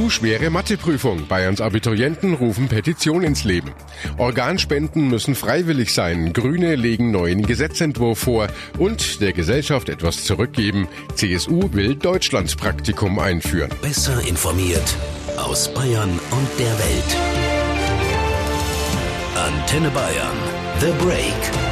Zu 0.00 0.08
schwere 0.08 0.48
Matheprüfung. 0.48 1.26
Bayerns 1.26 1.60
Abiturienten 1.60 2.32
rufen 2.32 2.68
Petition 2.68 3.22
ins 3.22 3.44
Leben. 3.44 3.72
Organspenden 4.16 5.10
müssen 5.10 5.34
freiwillig 5.34 5.92
sein. 5.92 6.32
Grüne 6.32 6.74
legen 6.74 7.10
neuen 7.10 7.44
Gesetzentwurf 7.44 8.20
vor. 8.20 8.46
Und 8.78 9.20
der 9.20 9.34
Gesellschaft 9.34 9.90
etwas 9.90 10.24
zurückgeben. 10.24 10.88
CSU 11.16 11.74
will 11.74 11.96
Deutschlandspraktikum 11.96 13.18
einführen. 13.18 13.68
Besser 13.82 14.26
informiert 14.26 14.96
aus 15.36 15.70
Bayern 15.74 16.18
und 16.30 16.48
der 16.58 16.78
Welt. 16.78 17.16
Antenne 19.36 19.90
Bayern. 19.90 20.36
The 20.80 20.92
Break. 21.04 21.69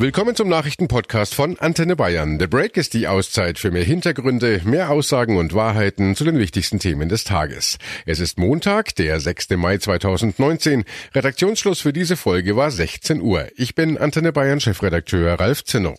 Willkommen 0.00 0.36
zum 0.36 0.48
Nachrichtenpodcast 0.48 1.34
von 1.34 1.58
Antenne 1.58 1.96
Bayern. 1.96 2.38
The 2.38 2.46
Break 2.46 2.76
ist 2.76 2.94
die 2.94 3.08
Auszeit 3.08 3.58
für 3.58 3.72
mehr 3.72 3.82
Hintergründe, 3.82 4.60
mehr 4.64 4.90
Aussagen 4.90 5.36
und 5.36 5.54
Wahrheiten 5.54 6.14
zu 6.14 6.22
den 6.22 6.38
wichtigsten 6.38 6.78
Themen 6.78 7.08
des 7.08 7.24
Tages. 7.24 7.78
Es 8.06 8.20
ist 8.20 8.38
Montag, 8.38 8.94
der 8.94 9.18
6. 9.18 9.50
Mai 9.56 9.78
2019. 9.78 10.84
Redaktionsschluss 11.16 11.80
für 11.80 11.92
diese 11.92 12.16
Folge 12.16 12.54
war 12.54 12.70
16 12.70 13.20
Uhr. 13.20 13.48
Ich 13.56 13.74
bin 13.74 13.98
Antenne 13.98 14.32
Bayern 14.32 14.60
Chefredakteur 14.60 15.40
Ralf 15.40 15.64
Zinno. 15.64 15.96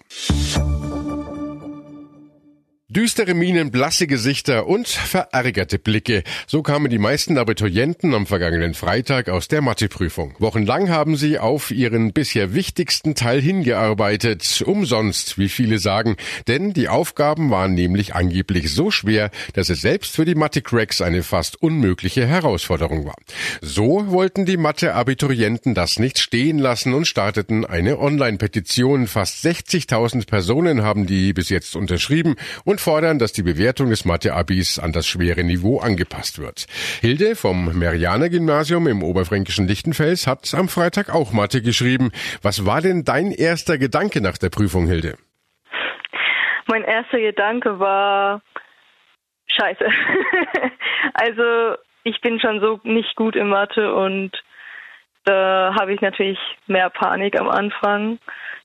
Düstere 2.91 3.35
Minen, 3.35 3.69
blasse 3.69 4.07
Gesichter 4.07 4.65
und 4.65 4.87
verärgerte 4.87 5.77
Blicke. 5.77 6.23
So 6.47 6.63
kamen 6.63 6.89
die 6.89 6.97
meisten 6.97 7.37
Abiturienten 7.37 8.15
am 8.15 8.25
vergangenen 8.25 8.73
Freitag 8.73 9.29
aus 9.29 9.47
der 9.47 9.61
Matheprüfung. 9.61 10.33
Wochenlang 10.39 10.89
haben 10.89 11.15
sie 11.15 11.37
auf 11.37 11.69
ihren 11.69 12.13
bisher 12.13 12.55
wichtigsten 12.55 13.13
Teil 13.13 13.41
hingearbeitet. 13.41 14.63
Umsonst, 14.65 15.37
wie 15.37 15.49
viele 15.49 15.77
sagen. 15.77 16.15
Denn 16.47 16.73
die 16.73 16.89
Aufgaben 16.89 17.51
waren 17.51 17.75
nämlich 17.75 18.15
angeblich 18.15 18.73
so 18.73 18.89
schwer, 18.89 19.29
dass 19.53 19.69
es 19.69 19.81
selbst 19.81 20.15
für 20.15 20.25
die 20.25 20.33
Mathe-Cracks 20.33 21.01
eine 21.01 21.21
fast 21.21 21.61
unmögliche 21.61 22.25
Herausforderung 22.25 23.05
war. 23.05 23.17
So 23.61 24.05
wollten 24.07 24.47
die 24.47 24.57
Mathe-Abiturienten 24.57 25.75
das 25.75 25.99
nicht 25.99 26.17
stehen 26.17 26.57
lassen 26.57 26.95
und 26.95 27.05
starteten 27.05 27.65
eine 27.65 27.99
Online-Petition. 27.99 29.05
Fast 29.05 29.45
60.000 29.45 30.25
Personen 30.25 30.81
haben 30.81 31.05
die 31.05 31.33
bis 31.33 31.49
jetzt 31.49 31.75
unterschrieben 31.75 32.35
und 32.65 32.78
und 32.79 32.93
fordern, 32.93 33.19
dass 33.19 33.33
die 33.33 33.43
Bewertung 33.43 33.89
des 33.89 34.05
Mathe-Abis 34.05 34.79
an 34.79 34.91
das 34.93 35.05
schwere 35.05 35.43
Niveau 35.43 35.79
angepasst 35.79 36.39
wird. 36.39 36.67
Hilde 37.01 37.35
vom 37.35 37.77
Merianer-Gymnasium 37.77 38.87
im 38.87 39.03
oberfränkischen 39.03 39.67
Lichtenfels 39.67 40.27
hat 40.27 40.53
am 40.53 40.69
Freitag 40.69 41.13
auch 41.13 41.33
Mathe 41.33 41.61
geschrieben. 41.61 42.11
Was 42.41 42.65
war 42.65 42.81
denn 42.81 43.03
dein 43.03 43.31
erster 43.31 43.77
Gedanke 43.77 44.21
nach 44.21 44.37
der 44.37 44.49
Prüfung, 44.49 44.87
Hilde? 44.87 45.17
Mein 46.67 46.83
erster 46.83 47.19
Gedanke 47.19 47.79
war 47.79 48.41
Scheiße. 49.47 49.85
also 51.13 51.75
ich 52.03 52.21
bin 52.21 52.39
schon 52.39 52.61
so 52.61 52.79
nicht 52.83 53.15
gut 53.15 53.35
in 53.35 53.49
Mathe 53.49 53.93
und 53.93 54.31
da 55.25 55.75
habe 55.79 55.93
ich 55.93 56.01
natürlich 56.01 56.39
mehr 56.67 56.89
Panik 56.89 57.39
am 57.39 57.49
Anfang 57.49 58.19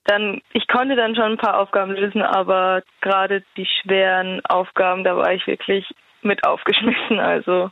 dann, 0.05 0.41
ich 0.52 0.69
konnte 0.69 0.97
dann 0.97 1.14
schon 1.14 1.33
ein 1.33 1.38
paar 1.38 1.58
Aufgaben 1.58 1.92
lösen, 1.92 2.22
aber 2.22 2.83
gerade 3.00 3.42
die 3.56 3.66
schweren 3.66 4.44
Aufgaben, 4.44 5.05
da 5.05 5.16
war 5.16 5.33
ich 5.33 5.46
wirklich 5.46 5.86
mit 6.22 6.44
aufgeschmissen. 6.44 7.19
Also 7.20 7.70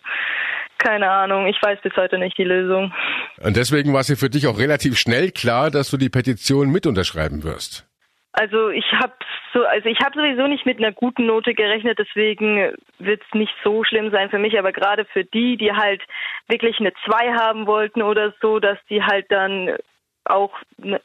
keine 0.78 1.10
Ahnung, 1.10 1.46
ich 1.46 1.62
weiß 1.62 1.80
bis 1.82 1.96
heute 1.96 2.18
nicht 2.18 2.36
die 2.36 2.44
Lösung. 2.44 2.92
Und 3.40 3.56
deswegen 3.56 3.92
war 3.92 4.00
es 4.00 4.08
ja 4.08 4.16
für 4.16 4.30
dich 4.30 4.46
auch 4.46 4.58
relativ 4.58 4.98
schnell 4.98 5.30
klar, 5.30 5.70
dass 5.70 5.90
du 5.90 5.96
die 5.96 6.08
Petition 6.08 6.70
mit 6.70 6.86
unterschreiben 6.86 7.44
wirst. 7.44 7.86
Also 8.32 8.70
ich 8.70 8.90
habe 8.92 9.12
so, 9.52 9.62
also 9.64 9.86
ich 9.88 9.98
habe 10.00 10.18
sowieso 10.18 10.46
nicht 10.46 10.64
mit 10.64 10.78
einer 10.78 10.92
guten 10.92 11.26
Note 11.26 11.52
gerechnet, 11.52 11.98
deswegen 11.98 12.72
wird 12.98 13.22
es 13.22 13.34
nicht 13.34 13.52
so 13.62 13.84
schlimm 13.84 14.10
sein 14.10 14.30
für 14.30 14.38
mich, 14.38 14.58
aber 14.58 14.72
gerade 14.72 15.04
für 15.04 15.24
die, 15.24 15.58
die 15.58 15.72
halt 15.72 16.02
wirklich 16.48 16.80
eine 16.80 16.92
2 17.04 17.34
haben 17.34 17.66
wollten 17.66 18.00
oder 18.00 18.32
so, 18.40 18.58
dass 18.58 18.78
die 18.88 19.02
halt 19.02 19.26
dann 19.28 19.76
auch 20.24 20.52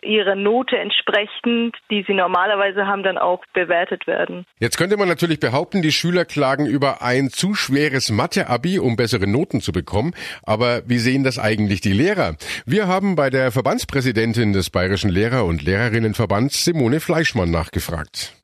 ihrer 0.02 0.36
Note 0.36 0.78
entsprechend, 0.78 1.76
die 1.90 2.04
sie 2.08 2.14
normalerweise 2.14 2.88
haben, 2.88 3.04
dann 3.04 3.18
auch 3.18 3.44
bewertet 3.54 4.08
werden. 4.08 4.46
Jetzt 4.60 4.78
könnte 4.78 4.98
man 4.98 5.08
natürlich 5.08 5.40
behaupten, 5.40 5.82
die 5.82 5.92
Schüler 5.92 6.26
klagen 6.26 6.66
über 6.66 7.02
ein 7.02 7.30
zu 7.30 7.54
schweres 7.54 8.12
Mathe-Abi, 8.12 8.80
um 8.80 8.96
bessere 8.96 9.28
Noten 9.28 9.62
zu 9.62 9.72
bekommen. 9.72 10.14
Aber 10.44 10.82
wie 10.86 11.00
sehen 11.00 11.24
das 11.24 11.40
eigentlich 11.40 11.82
die 11.82 11.94
Lehrer? 11.94 12.36
Wir 12.66 12.88
haben 12.88 13.16
bei 13.16 13.30
der 13.30 13.52
Verbandspräsidentin 13.52 14.54
des 14.54 14.70
Bayerischen 14.70 15.10
Lehrer- 15.10 15.46
und 15.46 15.64
Lehrerinnenverbands 15.64 16.64
Simone 16.64 17.00
Fleischmann 17.00 17.52
nachgefragt. 17.52 18.37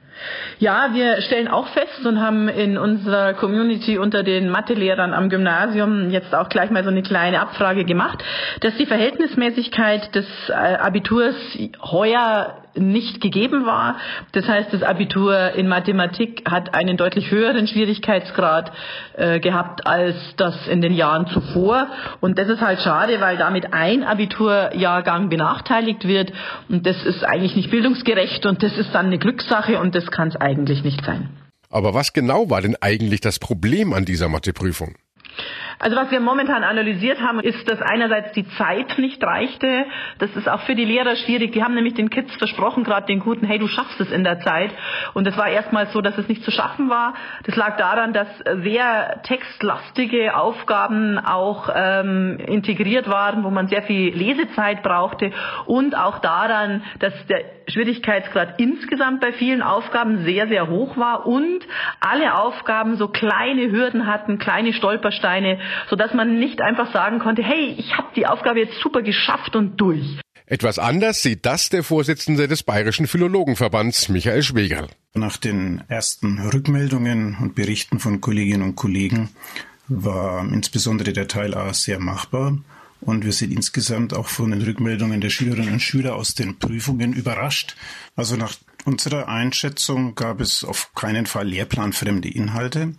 Ja, 0.60 0.90
wir 0.94 1.22
stellen 1.22 1.48
auch 1.48 1.68
fest 1.68 2.06
und 2.06 2.22
haben 2.22 2.48
in 2.48 2.78
unserer 2.78 3.34
Community 3.34 3.98
unter 3.98 4.24
den 4.24 4.50
Mathelehrern 4.50 5.14
am 5.14 5.30
Gymnasium 5.30 6.10
jetzt 6.10 6.34
auch 6.34 6.50
gleich 6.50 6.70
mal 6.70 6.84
so 6.84 6.90
eine 6.90 7.04
kleine 7.04 7.40
Abfrage 7.42 7.86
gemacht, 7.86 8.24
dass 8.62 8.76
die 8.78 8.86
Verhältnismäßigkeit 8.86 10.14
des 10.16 10.26
äh, 10.50 10.54
Abiturs 10.54 11.36
heuer 11.82 12.63
nicht 12.76 13.22
gegeben 13.22 13.66
war. 13.66 13.98
Das 14.32 14.48
heißt, 14.48 14.74
das 14.74 14.84
Abitur 14.84 15.54
in 15.54 15.68
Mathematik 15.68 16.44
hat 16.50 16.74
einen 16.74 16.98
deutlich 16.98 17.32
höheren 17.32 17.68
Schwierigkeitsgrad 17.68 18.72
äh, 19.16 19.40
gehabt 19.40 19.86
als 19.86 20.16
das 20.38 20.68
in 20.68 20.82
den 20.82 20.94
Jahren 20.94 21.28
zuvor. 21.28 21.88
Und 22.20 22.38
das 22.38 22.50
ist 22.50 22.62
halt 22.62 22.80
schade, 22.82 23.20
weil 23.22 23.38
damit 23.38 23.74
ein 23.74 24.04
Abiturjahrgang 24.04 25.30
benachteiligt 25.30 26.08
wird. 26.08 26.32
Und 26.70 26.86
das 26.86 27.04
ist 27.06 27.24
eigentlich 27.24 27.56
nicht 27.56 27.72
bildungsgerecht 27.72 28.46
und 28.46 28.64
das 28.64 28.78
ist 28.78 28.94
dann 28.94 29.08
eine 29.08 29.20
Glückssache 29.20 29.80
und 29.80 29.96
das 29.96 30.10
kann 30.12 30.30
es 30.30 30.36
eigentlich 30.36 30.84
nicht 30.84 31.04
sein. 31.06 31.30
Aber 31.70 31.94
was 31.94 32.14
genau 32.14 32.50
war 32.50 32.62
denn 32.62 32.76
eigentlich 32.82 33.22
das 33.22 33.40
Problem 33.40 33.94
an 33.94 34.06
dieser 34.06 34.30
Matheprüfung? 34.30 34.96
Also 35.84 35.98
was 35.98 36.12
wir 36.12 36.22
momentan 36.22 36.64
analysiert 36.64 37.20
haben, 37.20 37.42
ist, 37.42 37.70
dass 37.70 37.82
einerseits 37.82 38.32
die 38.32 38.48
Zeit 38.52 38.98
nicht 39.00 39.22
reichte. 39.22 39.84
Das 40.18 40.34
ist 40.34 40.48
auch 40.48 40.62
für 40.62 40.76
die 40.76 40.86
Lehrer 40.86 41.18
schwierig. 41.18 41.52
Die 41.52 41.62
haben 41.62 41.74
nämlich 41.74 41.94
den 41.94 42.10
Kids 42.10 42.34
versprochen, 42.38 42.86
gerade 42.86 43.06
den 43.06 43.20
Guten, 43.20 43.46
hey, 43.46 43.60
du 43.60 43.68
schaffst 43.68 44.00
es 44.00 44.10
in 44.10 44.24
der 44.24 44.40
Zeit. 44.40 44.74
Und 45.14 45.28
es 45.28 45.36
war 45.36 45.50
erstmal 45.50 45.88
so, 45.88 46.00
dass 46.00 46.18
es 46.18 46.30
nicht 46.30 46.42
zu 46.46 46.52
schaffen 46.52 46.90
war. 46.90 47.16
Das 47.44 47.58
lag 47.58 47.76
daran, 47.76 48.14
dass 48.14 48.30
sehr 48.64 49.24
textlastige 49.24 50.38
Aufgaben 50.38 51.20
auch 51.20 51.70
ähm, 51.76 52.38
integriert 52.40 53.10
waren, 53.10 53.44
wo 53.44 53.50
man 53.50 53.68
sehr 53.68 53.82
viel 53.82 54.16
Lesezeit 54.16 54.84
brauchte. 54.84 55.32
Und 55.66 55.98
auch 55.98 56.20
daran, 56.20 56.82
dass 57.00 57.14
der 57.28 57.44
Schwierigkeitsgrad 57.68 58.60
insgesamt 58.60 59.22
bei 59.22 59.34
vielen 59.34 59.62
Aufgaben 59.62 60.24
sehr, 60.26 60.48
sehr 60.48 60.70
hoch 60.70 60.98
war 60.98 61.26
und 61.26 61.60
alle 62.00 62.36
Aufgaben 62.36 62.98
so 62.98 63.08
kleine 63.08 63.72
Hürden 63.72 64.08
hatten, 64.08 64.40
kleine 64.40 64.74
Stolpersteine, 64.74 65.60
sodass 65.90 66.14
man 66.14 66.40
nicht 66.40 66.62
einfach 66.62 66.92
sagen 66.94 67.20
konnte, 67.20 67.44
hey, 67.44 67.76
ich 67.78 67.98
habe 67.98 68.10
die 68.16 68.28
Aufgabe 68.28 68.60
jetzt 68.60 68.80
super 68.82 69.02
geschafft 69.02 69.56
und 69.56 69.78
durch. 69.78 70.20
Etwas 70.46 70.78
anders 70.78 71.22
sieht 71.22 71.46
das 71.46 71.70
der 71.70 71.84
Vorsitzende 71.84 72.48
des 72.48 72.64
Bayerischen 72.64 73.08
Philologenverbands, 73.08 74.10
Michael 74.10 74.44
Schwegerl. 74.44 74.88
Nach 75.14 75.38
den 75.38 75.84
ersten 75.88 76.40
Rückmeldungen 76.40 77.38
und 77.42 77.56
Berichten 77.56 78.00
von 78.00 78.20
Kolleginnen 78.20 78.64
und 78.64 78.76
Kollegen 78.76 79.30
war 79.88 80.44
insbesondere 80.44 81.14
der 81.14 81.28
Teil 81.28 81.56
A 81.56 81.74
sehr 81.74 82.00
machbar. 82.00 82.58
Und 83.06 83.26
wir 83.26 83.34
sind 83.34 83.52
insgesamt 83.52 84.14
auch 84.14 84.28
von 84.28 84.52
den 84.52 84.62
Rückmeldungen 84.62 85.20
der 85.20 85.30
Schülerinnen 85.30 85.74
und 85.74 85.82
Schüler 85.82 86.16
aus 86.16 86.36
den 86.36 86.58
Prüfungen 86.58 87.14
überrascht. 87.14 87.76
Also 88.16 88.38
nach 88.38 88.56
unserer 88.86 89.28
Einschätzung 89.28 90.16
gab 90.16 90.40
es 90.40 90.64
auf 90.64 90.94
keinen 90.94 91.26
Fall 91.26 91.48
lehrplanfremde 91.48 92.30
Inhalte. 92.30 92.96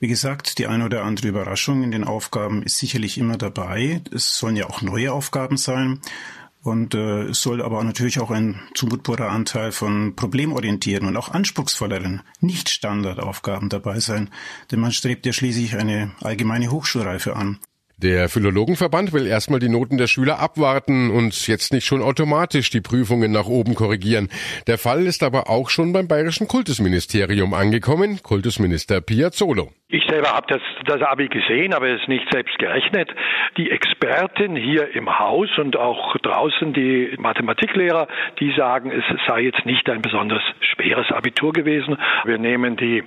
Wie 0.00 0.08
gesagt, 0.08 0.58
die 0.58 0.66
eine 0.66 0.84
oder 0.84 1.02
andere 1.02 1.28
Überraschung 1.28 1.82
in 1.82 1.90
den 1.90 2.04
Aufgaben 2.04 2.62
ist 2.62 2.76
sicherlich 2.76 3.18
immer 3.18 3.36
dabei. 3.36 4.02
Es 4.14 4.38
sollen 4.38 4.56
ja 4.56 4.66
auch 4.66 4.82
neue 4.82 5.12
Aufgaben 5.12 5.56
sein. 5.56 6.00
Und 6.62 6.94
äh, 6.94 7.22
es 7.22 7.40
soll 7.40 7.62
aber 7.62 7.82
natürlich 7.82 8.20
auch 8.20 8.30
ein 8.30 8.60
zumutbarer 8.74 9.30
Anteil 9.30 9.72
von 9.72 10.14
problemorientierten 10.14 11.08
und 11.08 11.16
auch 11.16 11.30
anspruchsvolleren 11.30 12.22
Nicht-Standardaufgaben 12.40 13.68
dabei 13.68 14.00
sein. 14.00 14.30
Denn 14.70 14.80
man 14.80 14.92
strebt 14.92 15.24
ja 15.24 15.32
schließlich 15.32 15.76
eine 15.76 16.12
allgemeine 16.20 16.70
Hochschulreife 16.70 17.36
an. 17.36 17.58
Der 18.00 18.28
Philologenverband 18.28 19.12
will 19.12 19.26
erstmal 19.26 19.58
die 19.58 19.68
Noten 19.68 19.98
der 19.98 20.06
Schüler 20.06 20.38
abwarten 20.38 21.10
und 21.10 21.48
jetzt 21.48 21.72
nicht 21.72 21.84
schon 21.84 22.00
automatisch 22.00 22.70
die 22.70 22.80
Prüfungen 22.80 23.32
nach 23.32 23.46
oben 23.46 23.74
korrigieren. 23.74 24.28
Der 24.68 24.78
Fall 24.78 25.04
ist 25.04 25.24
aber 25.24 25.50
auch 25.50 25.68
schon 25.68 25.92
beim 25.92 26.06
bayerischen 26.06 26.46
Kultusministerium 26.46 27.54
angekommen. 27.54 28.22
Kultusminister 28.22 29.00
Piazzolo. 29.00 29.72
Ich 29.90 30.04
selber 30.06 30.34
habe 30.34 30.46
das, 30.48 30.60
das 30.84 31.00
Abi 31.00 31.28
gesehen, 31.28 31.72
aber 31.72 31.88
es 31.88 32.06
nicht 32.08 32.30
selbst 32.30 32.58
gerechnet. 32.58 33.08
Die 33.56 33.70
Experten 33.70 34.54
hier 34.54 34.94
im 34.94 35.18
Haus 35.18 35.48
und 35.56 35.78
auch 35.78 36.14
draußen 36.18 36.74
die 36.74 37.16
Mathematiklehrer, 37.18 38.06
die 38.38 38.52
sagen, 38.52 38.92
es 38.92 39.04
sei 39.26 39.40
jetzt 39.40 39.64
nicht 39.64 39.88
ein 39.88 40.02
besonders 40.02 40.42
schweres 40.60 41.10
Abitur 41.10 41.54
gewesen. 41.54 41.96
Wir 42.24 42.36
nehmen 42.36 42.76
die 42.76 43.02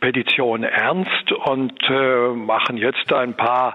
Petition 0.00 0.62
ernst 0.62 1.32
und 1.32 1.82
äh, 1.88 2.28
machen 2.34 2.76
jetzt 2.76 3.10
ein 3.14 3.34
paar 3.34 3.74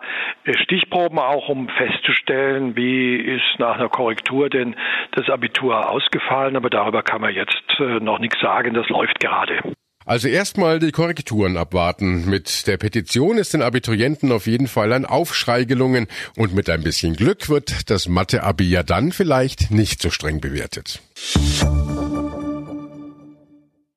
Stichproben 0.63 1.19
auch, 1.19 1.49
um 1.49 1.69
festzustellen, 1.69 2.75
wie 2.75 3.15
ist 3.15 3.59
nach 3.59 3.75
einer 3.75 3.89
Korrektur 3.89 4.49
denn 4.49 4.75
das 5.13 5.29
Abitur 5.29 5.89
ausgefallen. 5.89 6.55
Aber 6.55 6.69
darüber 6.69 7.03
kann 7.03 7.21
man 7.21 7.33
jetzt 7.33 7.63
äh, 7.79 7.99
noch 7.99 8.19
nichts 8.19 8.39
sagen. 8.41 8.73
Das 8.73 8.87
läuft 8.89 9.19
gerade. 9.19 9.61
Also 10.05 10.27
erstmal 10.27 10.79
die 10.79 10.91
Korrekturen 10.91 11.57
abwarten. 11.57 12.27
Mit 12.27 12.65
der 12.67 12.77
Petition 12.77 13.37
ist 13.37 13.53
den 13.53 13.61
Abiturienten 13.61 14.31
auf 14.31 14.47
jeden 14.47 14.67
Fall 14.67 14.93
ein 14.93 15.05
Aufschrei 15.05 15.63
gelungen 15.63 16.07
und 16.35 16.55
mit 16.55 16.69
ein 16.69 16.83
bisschen 16.83 17.15
Glück 17.15 17.49
wird 17.49 17.89
das 17.89 18.07
Mathe-Abi 18.07 18.67
ja 18.67 18.83
dann 18.83 19.11
vielleicht 19.11 19.69
nicht 19.69 20.01
so 20.01 20.09
streng 20.09 20.41
bewertet. 20.41 21.01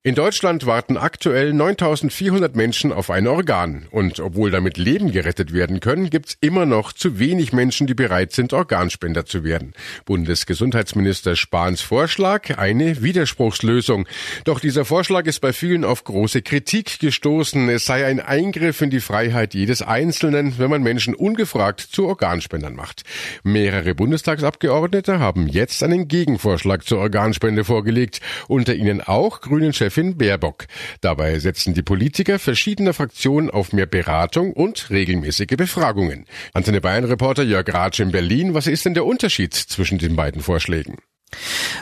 In 0.07 0.15
Deutschland 0.15 0.67
warten 0.67 0.99
aktuell 0.99 1.55
9400 1.55 2.55
Menschen 2.55 2.93
auf 2.93 3.09
ein 3.09 3.27
Organ. 3.27 3.87
Und 3.91 4.21
obwohl 4.21 4.51
damit 4.51 4.77
Leben 4.77 5.13
gerettet 5.13 5.55
werden 5.55 5.81
können, 5.81 6.11
gibt's 6.11 6.37
immer 6.43 6.67
noch 6.67 6.93
zu 6.93 7.19
wenig 7.19 7.55
Menschen, 7.55 7.87
die 7.87 7.95
bereit 7.95 8.33
sind, 8.33 8.53
Organspender 8.53 9.25
zu 9.25 9.45
werden. 9.45 9.73
Bundesgesundheitsminister 10.05 11.37
Spahns 11.37 11.81
Vorschlag, 11.81 12.59
eine 12.59 13.03
Widerspruchslösung. 13.03 14.07
Doch 14.45 14.61
dieser 14.61 14.85
Vorschlag 14.85 15.25
ist 15.25 15.41
bei 15.41 15.55
vielen 15.55 15.87
auf 15.87 16.05
große 16.05 16.43
Kritik 16.43 16.99
gestoßen. 16.99 17.71
Es 17.71 17.87
sei 17.87 18.05
ein 18.05 18.21
Eingriff 18.21 18.83
in 18.83 18.91
die 18.91 19.01
Freiheit 19.01 19.55
jedes 19.55 19.81
Einzelnen, 19.81 20.59
wenn 20.59 20.69
man 20.69 20.83
Menschen 20.83 21.15
ungefragt 21.15 21.81
zu 21.81 22.09
Organspendern 22.09 22.75
macht. 22.75 23.05
Mehrere 23.43 23.95
Bundestagsabgeordnete 23.95 25.19
haben 25.19 25.49
jetzt 25.49 25.83
einen 25.83 26.09
Gegenvorschlag 26.09 26.85
zur 26.85 26.99
Organspende 26.99 27.65
vorgelegt. 27.65 28.21
Unter 28.49 28.75
ihnen 28.75 29.01
auch 29.01 29.41
Grünen-Chef 29.41 29.94
Chefin 29.95 30.19
Baerbock. 30.19 30.67
Dabei 31.01 31.39
setzen 31.39 31.73
die 31.73 31.83
Politiker 31.83 32.41
verschiedener 32.41 32.95
Fraktionen 32.95 33.49
auf 33.49 33.73
mehr 33.73 33.87
Beratung 33.87 34.53
und 34.53 34.91
regelmäßige 34.91 35.57
Befragungen. 35.57 36.27
Antenne 36.53 36.81
Bayern 36.81 37.05
Reporter 37.05 37.45
Jörg 37.45 37.73
Ratsch 37.73 38.01
in 38.01 38.11
Berlin. 38.11 38.55
Was 38.55 38.67
ist 38.67 38.85
denn 38.85 38.95
der 38.95 39.07
Unterschied 39.07 39.55
zwischen 39.55 39.99
den 39.99 40.17
beiden 40.17 40.43
Vorschlägen? 40.43 40.99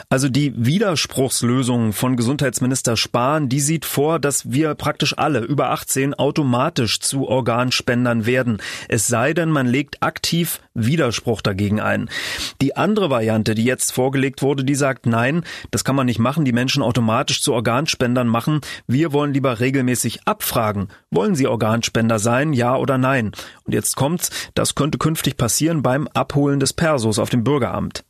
Also 0.09 0.29
die 0.29 0.53
Widerspruchslösung 0.55 1.93
von 1.93 2.17
Gesundheitsminister 2.17 2.97
Spahn, 2.97 3.49
die 3.49 3.59
sieht 3.59 3.85
vor, 3.85 4.19
dass 4.19 4.51
wir 4.51 4.75
praktisch 4.75 5.17
alle 5.17 5.39
über 5.39 5.71
18 5.71 6.13
automatisch 6.13 6.99
zu 6.99 7.27
Organspendern 7.27 8.25
werden. 8.25 8.61
Es 8.87 9.07
sei 9.07 9.33
denn, 9.33 9.49
man 9.49 9.67
legt 9.67 10.03
aktiv 10.03 10.61
Widerspruch 10.73 11.41
dagegen 11.41 11.79
ein. 11.79 12.09
Die 12.61 12.75
andere 12.75 13.09
Variante, 13.09 13.55
die 13.55 13.63
jetzt 13.63 13.91
vorgelegt 13.91 14.41
wurde, 14.41 14.63
die 14.63 14.75
sagt, 14.75 15.05
nein, 15.05 15.43
das 15.71 15.83
kann 15.83 15.95
man 15.95 16.05
nicht 16.05 16.19
machen, 16.19 16.45
die 16.45 16.53
Menschen 16.53 16.83
automatisch 16.83 17.41
zu 17.41 17.53
Organspendern 17.53 18.27
machen. 18.27 18.61
Wir 18.87 19.13
wollen 19.13 19.33
lieber 19.33 19.59
regelmäßig 19.59 20.21
abfragen. 20.25 20.89
Wollen 21.11 21.35
sie 21.35 21.47
Organspender 21.47 22.19
sein, 22.19 22.53
ja 22.53 22.75
oder 22.75 22.97
nein? 22.97 23.31
Und 23.65 23.73
jetzt 23.73 23.95
kommt's, 23.95 24.29
das 24.55 24.75
könnte 24.75 24.97
künftig 24.97 25.37
passieren 25.37 25.83
beim 25.83 26.07
Abholen 26.07 26.59
des 26.59 26.73
Persos 26.73 27.19
auf 27.19 27.29
dem 27.29 27.43
Bürgeramt. 27.43 28.03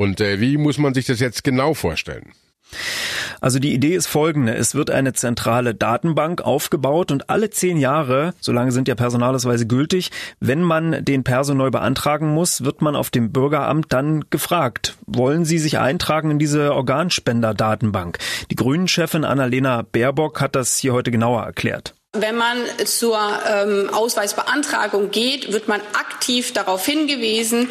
Und 0.00 0.22
äh, 0.22 0.40
wie 0.40 0.56
muss 0.56 0.78
man 0.78 0.94
sich 0.94 1.04
das 1.04 1.20
jetzt 1.20 1.44
genau 1.44 1.74
vorstellen? 1.74 2.32
Also 3.42 3.58
die 3.58 3.74
Idee 3.74 3.94
ist 3.94 4.06
folgende. 4.06 4.54
Es 4.54 4.74
wird 4.74 4.90
eine 4.90 5.12
zentrale 5.12 5.74
Datenbank 5.74 6.40
aufgebaut 6.40 7.12
und 7.12 7.28
alle 7.28 7.50
zehn 7.50 7.76
Jahre, 7.76 8.32
solange 8.40 8.72
sind 8.72 8.88
ja 8.88 8.94
Personalausweise 8.94 9.66
gültig, 9.66 10.10
wenn 10.40 10.62
man 10.62 11.04
den 11.04 11.22
Perso 11.22 11.52
neu 11.52 11.70
beantragen 11.70 12.32
muss, 12.32 12.64
wird 12.64 12.80
man 12.80 12.96
auf 12.96 13.10
dem 13.10 13.30
Bürgeramt 13.30 13.92
dann 13.92 14.24
gefragt, 14.30 14.96
wollen 15.04 15.44
Sie 15.44 15.58
sich 15.58 15.78
eintragen 15.78 16.30
in 16.30 16.38
diese 16.38 16.72
Organspender-Datenbank? 16.72 18.16
Die 18.50 18.56
Grünen-Chefin 18.56 19.26
Annalena 19.26 19.82
Baerbock 19.82 20.40
hat 20.40 20.56
das 20.56 20.78
hier 20.78 20.94
heute 20.94 21.10
genauer 21.10 21.42
erklärt. 21.42 21.94
Wenn 22.12 22.34
man 22.34 22.58
zur 22.86 23.16
ähm, 23.48 23.88
Ausweisbeantragung 23.92 25.12
geht, 25.12 25.52
wird 25.52 25.68
man 25.68 25.80
aktiv 25.92 26.52
darauf 26.52 26.84
hingewiesen, 26.84 27.68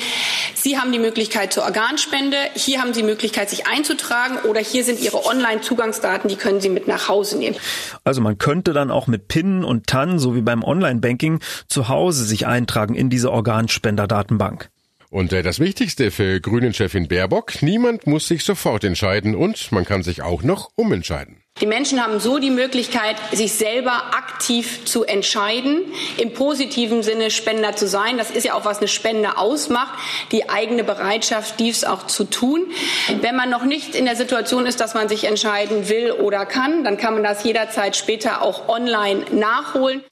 Sie 0.56 0.78
haben 0.78 0.94
die 0.94 1.00
Möglichkeit 1.00 1.52
zur 1.52 1.64
Organspende, 1.64 2.38
hier 2.54 2.80
haben 2.80 2.94
Sie 2.94 3.02
die 3.02 3.06
Möglichkeit, 3.06 3.50
sich 3.50 3.68
einzutragen 3.68 4.38
oder 4.50 4.62
hier 4.62 4.86
sind 4.86 5.02
Ihre 5.02 5.26
Online-Zugangsdaten, 5.26 6.30
die 6.30 6.38
können 6.38 6.62
Sie 6.62 6.70
mit 6.70 6.88
nach 6.88 7.10
Hause 7.10 7.38
nehmen. 7.38 7.58
Also 8.06 8.22
man 8.22 8.38
könnte 8.38 8.72
dann 8.72 8.92
auch 8.92 9.08
mit 9.08 9.28
PIN 9.28 9.66
und 9.66 9.88
TAN, 9.88 10.20
so 10.20 10.36
wie 10.36 10.42
beim 10.42 10.64
Online-Banking, 10.64 11.42
zu 11.68 11.90
Hause 11.90 12.24
sich 12.24 12.48
eintragen 12.48 12.96
in 12.96 13.10
diese 13.10 13.32
Organspender-Datenbank. 13.34 14.70
Und 15.10 15.34
äh, 15.34 15.44
das 15.44 15.60
Wichtigste 15.60 16.12
für 16.12 16.40
Grünen-Chefin 16.40 17.10
Baerbock, 17.10 17.62
niemand 17.62 18.08
muss 18.08 18.28
sich 18.30 18.46
sofort 18.46 18.86
entscheiden 18.86 19.36
und 19.36 19.74
man 19.74 19.84
kann 19.84 20.02
sich 20.02 20.22
auch 20.22 20.44
noch 20.44 20.70
umentscheiden. 20.76 21.44
Die 21.62 21.66
Menschen 21.66 22.04
haben 22.04 22.20
so 22.20 22.40
die 22.40 22.52
Möglichkeit, 22.52 23.18
sich 23.32 23.54
selber 23.54 23.92
aktiv 24.16 24.86
zu 24.86 25.04
entscheiden, 25.04 25.82
im 26.18 26.34
positiven 26.34 27.04
Sinne 27.04 27.32
Spender 27.32 27.76
zu 27.76 27.88
sein. 27.88 28.18
Das 28.18 28.32
ist 28.32 28.46
ja 28.46 28.54
auch, 28.54 28.66
was 28.66 28.80
eine 28.80 28.88
Spende 28.88 29.38
ausmacht, 29.38 29.94
die 30.32 30.50
eigene 30.50 30.84
Bereitschaft, 30.84 31.60
dies 31.60 31.84
auch 31.84 32.08
zu 32.08 32.24
tun. 32.24 32.68
Wenn 33.22 33.36
man 33.36 33.50
noch 33.50 33.66
nicht 33.66 33.96
in 33.96 34.06
der 34.06 34.16
Situation 34.16 34.66
ist, 34.66 34.80
dass 34.80 34.94
man 34.94 35.10
sich 35.10 35.26
entscheiden 35.26 35.90
will 35.90 36.12
oder 36.12 36.46
kann, 36.46 36.84
dann 36.84 36.98
kann 36.98 37.14
man 37.14 37.24
das 37.24 37.44
jederzeit 37.44 37.98
später 37.98 38.42
auch 38.42 38.70
online 38.70 39.26
nachholen. 39.32 40.04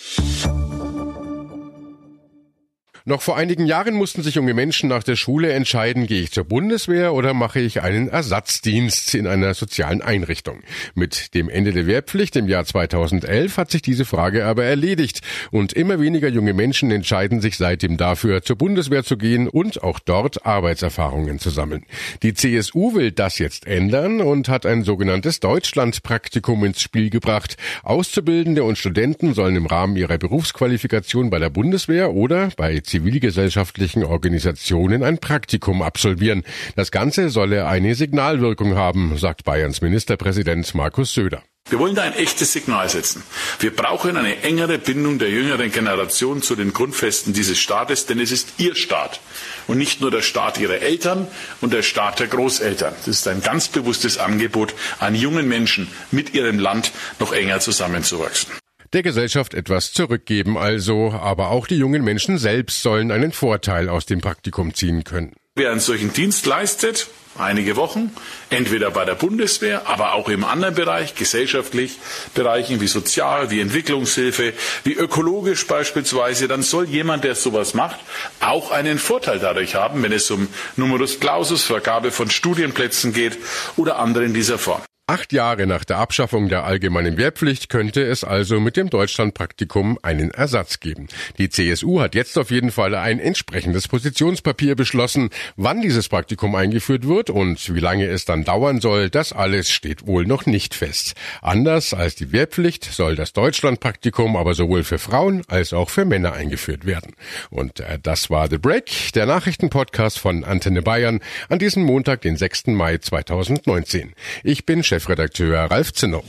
Noch 3.09 3.21
vor 3.21 3.37
einigen 3.37 3.65
Jahren 3.65 3.93
mussten 3.93 4.21
sich 4.21 4.35
junge 4.35 4.53
Menschen 4.53 4.89
nach 4.89 5.01
der 5.01 5.15
Schule 5.15 5.53
entscheiden, 5.53 6.07
gehe 6.07 6.23
ich 6.23 6.33
zur 6.33 6.43
Bundeswehr 6.43 7.13
oder 7.13 7.33
mache 7.33 7.61
ich 7.61 7.81
einen 7.81 8.09
Ersatzdienst 8.09 9.15
in 9.15 9.27
einer 9.27 9.53
sozialen 9.53 10.01
Einrichtung. 10.01 10.59
Mit 10.93 11.33
dem 11.33 11.47
Ende 11.47 11.71
der 11.71 11.87
Wehrpflicht 11.87 12.35
im 12.35 12.49
Jahr 12.49 12.65
2011 12.65 13.55
hat 13.55 13.71
sich 13.71 13.81
diese 13.81 14.03
Frage 14.03 14.43
aber 14.43 14.65
erledigt 14.65 15.21
und 15.51 15.71
immer 15.71 16.01
weniger 16.01 16.27
junge 16.27 16.51
Menschen 16.51 16.91
entscheiden 16.91 17.39
sich 17.39 17.55
seitdem 17.55 17.95
dafür, 17.95 18.41
zur 18.41 18.57
Bundeswehr 18.57 19.05
zu 19.05 19.15
gehen 19.15 19.47
und 19.47 19.83
auch 19.83 19.99
dort 19.99 20.45
Arbeitserfahrungen 20.45 21.39
zu 21.39 21.49
sammeln. 21.49 21.85
Die 22.23 22.33
CSU 22.33 22.93
will 22.93 23.13
das 23.13 23.39
jetzt 23.39 23.67
ändern 23.67 24.19
und 24.19 24.49
hat 24.49 24.65
ein 24.65 24.83
sogenanntes 24.83 25.39
Deutschlandpraktikum 25.39 26.65
ins 26.65 26.81
Spiel 26.81 27.09
gebracht. 27.09 27.55
Auszubildende 27.83 28.65
und 28.65 28.77
Studenten 28.77 29.33
sollen 29.33 29.55
im 29.55 29.65
Rahmen 29.65 29.95
ihrer 29.95 30.17
Berufsqualifikation 30.17 31.29
bei 31.29 31.39
der 31.39 31.49
Bundeswehr 31.49 32.11
oder 32.11 32.49
bei 32.57 32.81
zivilgesellschaftlichen 32.97 34.03
Organisationen 34.03 35.03
ein 35.03 35.19
Praktikum 35.19 35.81
absolvieren. 35.81 36.43
Das 36.75 36.91
Ganze 36.91 37.29
solle 37.29 37.67
eine 37.67 37.93
Signalwirkung 37.93 38.75
haben, 38.75 39.17
sagt 39.17 39.43
Bayerns 39.43 39.81
Ministerpräsident 39.81 40.73
Markus 40.73 41.13
Söder. 41.13 41.43
Wir 41.69 41.79
wollen 41.79 41.95
da 41.95 42.03
ein 42.03 42.13
echtes 42.13 42.53
Signal 42.53 42.87
setzen. 42.87 43.23
Wir 43.59 43.75
brauchen 43.75 44.15
eine 44.15 44.41
engere 44.41 44.77
Bindung 44.77 45.19
der 45.19 45.29
jüngeren 45.29 45.69
Generation 45.69 46.41
zu 46.41 46.55
den 46.55 46.71
Grundfesten 46.71 47.33
dieses 47.33 47.59
Staates, 47.59 48.05
denn 48.05 48.21
es 48.21 48.31
ist 48.31 48.53
ihr 48.57 48.73
Staat 48.73 49.19
und 49.67 49.77
nicht 49.77 49.99
nur 49.99 50.09
der 50.09 50.21
Staat 50.21 50.59
ihrer 50.59 50.79
Eltern 50.79 51.27
und 51.59 51.73
der 51.73 51.83
Staat 51.83 52.21
der 52.21 52.27
Großeltern. 52.27 52.93
Das 53.05 53.07
ist 53.07 53.27
ein 53.27 53.41
ganz 53.41 53.67
bewusstes 53.67 54.17
Angebot 54.17 54.73
an 54.99 55.13
jungen 55.13 55.47
Menschen, 55.47 55.89
mit 56.09 56.33
ihrem 56.33 56.57
Land 56.57 56.93
noch 57.19 57.33
enger 57.33 57.59
zusammenzuwachsen 57.59 58.53
der 58.93 59.03
Gesellschaft 59.03 59.53
etwas 59.53 59.93
zurückgeben 59.93 60.57
also, 60.57 61.11
aber 61.11 61.49
auch 61.49 61.67
die 61.67 61.77
jungen 61.77 62.03
Menschen 62.03 62.37
selbst 62.37 62.81
sollen 62.81 63.11
einen 63.11 63.31
Vorteil 63.31 63.89
aus 63.89 64.05
dem 64.05 64.21
Praktikum 64.21 64.73
ziehen 64.73 65.03
können. 65.03 65.33
Wer 65.55 65.71
einen 65.71 65.79
solchen 65.79 66.13
Dienst 66.13 66.45
leistet, 66.45 67.07
einige 67.39 67.75
Wochen, 67.75 68.11
entweder 68.49 68.91
bei 68.91 69.05
der 69.05 69.15
Bundeswehr, 69.15 69.87
aber 69.87 70.13
auch 70.13 70.29
im 70.29 70.43
anderen 70.43 70.75
Bereich, 70.75 71.15
gesellschaftlich, 71.15 71.97
Bereichen 72.33 72.79
wie 72.79 72.87
Sozial, 72.87 73.49
wie 73.49 73.59
Entwicklungshilfe, 73.59 74.53
wie 74.83 74.93
ökologisch 74.93 75.65
beispielsweise, 75.67 76.47
dann 76.47 76.61
soll 76.61 76.85
jemand, 76.85 77.23
der 77.23 77.35
sowas 77.35 77.73
macht, 77.73 77.99
auch 78.39 78.71
einen 78.71 78.99
Vorteil 78.99 79.39
dadurch 79.39 79.75
haben, 79.75 80.03
wenn 80.03 80.11
es 80.11 80.29
um 80.31 80.47
Numerus 80.75 81.19
Clausus, 81.19 81.63
Vergabe 81.63 82.11
von 82.11 82.29
Studienplätzen 82.29 83.13
geht 83.13 83.37
oder 83.75 83.99
andere 83.99 84.25
in 84.25 84.33
dieser 84.33 84.57
Form. 84.57 84.81
Acht 85.09 85.31
Jahre 85.31 85.67
nach 85.67 85.85
der 85.85 85.99
Abschaffung 85.99 86.49
der 86.49 86.65
allgemeinen 86.65 87.15
Wehrpflicht 87.15 87.69
könnte 87.69 88.03
es 88.03 88.25
also 88.25 88.59
mit 88.59 88.75
dem 88.75 88.89
Deutschlandpraktikum 88.89 89.97
einen 90.01 90.31
Ersatz 90.31 90.81
geben. 90.81 91.07
Die 91.37 91.47
CSU 91.47 92.01
hat 92.01 92.13
jetzt 92.13 92.37
auf 92.37 92.51
jeden 92.51 92.71
Fall 92.71 92.93
ein 92.93 93.21
entsprechendes 93.21 93.87
Positionspapier 93.87 94.75
beschlossen. 94.75 95.29
Wann 95.55 95.81
dieses 95.81 96.09
Praktikum 96.09 96.55
eingeführt 96.55 97.07
wird 97.07 97.29
und 97.29 97.73
wie 97.73 97.79
lange 97.79 98.07
es 98.07 98.25
dann 98.25 98.43
dauern 98.43 98.81
soll, 98.81 99.09
das 99.09 99.31
alles 99.31 99.69
steht 99.69 100.05
wohl 100.05 100.25
noch 100.25 100.45
nicht 100.45 100.75
fest. 100.75 101.13
Anders 101.41 101.93
als 101.93 102.15
die 102.15 102.33
Wehrpflicht 102.33 102.83
soll 102.83 103.15
das 103.15 103.31
Deutschlandpraktikum 103.31 104.35
aber 104.35 104.55
sowohl 104.55 104.83
für 104.83 104.99
Frauen 104.99 105.41
als 105.47 105.71
auch 105.71 105.89
für 105.89 106.03
Männer 106.03 106.33
eingeführt 106.33 106.85
werden. 106.85 107.13
Und 107.49 107.79
äh, 107.79 107.97
das 108.03 108.29
war 108.29 108.49
The 108.49 108.57
Break, 108.57 109.13
der 109.15 109.25
Nachrichtenpodcast 109.25 110.19
von 110.19 110.43
Antenne 110.43 110.81
Bayern 110.81 111.21
an 111.47 111.59
diesem 111.59 111.83
Montag, 111.83 112.23
den 112.23 112.35
6. 112.35 112.67
Mai 112.67 112.97
2019. 112.97 114.13
Ich 114.43 114.65
bin 114.65 114.83
Chef 114.83 114.96
Chefredakteur 114.97 115.69
Ralf 115.69 115.93
Zinno. 115.93 116.23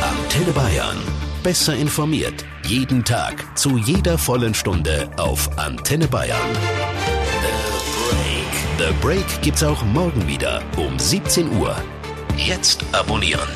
Antenne 0.00 0.52
Bayern. 0.52 0.96
Besser 1.42 1.74
informiert. 1.76 2.46
Jeden 2.64 3.04
Tag. 3.04 3.58
Zu 3.58 3.76
jeder 3.76 4.16
vollen 4.16 4.54
Stunde 4.54 5.10
auf 5.18 5.58
Antenne 5.58 6.08
Bayern. 6.08 6.38
The 7.42 7.98
Break. 8.08 8.88
The 8.88 8.94
Break 9.02 9.42
gibt's 9.42 9.62
auch 9.62 9.84
morgen 9.84 10.26
wieder 10.26 10.62
um 10.78 10.98
17 10.98 11.52
Uhr. 11.58 11.76
Jetzt 12.38 12.82
abonnieren. 12.92 13.48